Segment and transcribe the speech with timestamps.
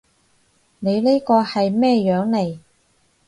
[0.79, 2.57] 你呢個係咩樣嚟？